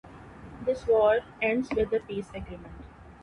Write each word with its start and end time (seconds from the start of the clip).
This 0.65 0.87
war 0.87 1.19
ends 1.43 1.69
with 1.75 1.93
a 1.93 1.99
peace 1.99 2.29
agreement. 2.33 2.73